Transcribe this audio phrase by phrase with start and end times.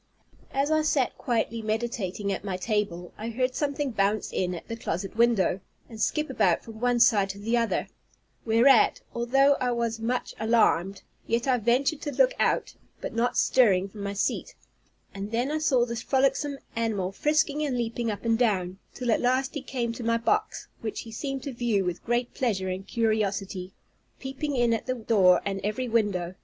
[0.51, 4.75] As I sat quietly meditating at my table, I heard something bounce in at the
[4.75, 7.87] closet window, and skip about from one side to the other;
[8.43, 13.89] whereat, although I was much alarmed, yet I ventured to look out, but not stirring
[13.89, 14.55] from my seat;
[15.13, 19.21] and then I saw this frolicsome animal frisking and leaping up and down, till at
[19.21, 22.87] last he came to my box, which he seemed to view with great pleasure and
[22.87, 23.71] curiosity,
[24.19, 26.33] peeping in at the door and every window.